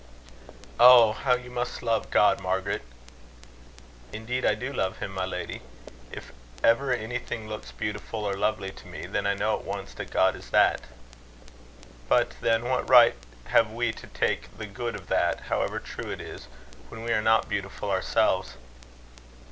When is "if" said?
6.11-6.31